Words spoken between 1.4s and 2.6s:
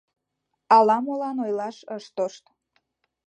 ойлаш ыш тошт.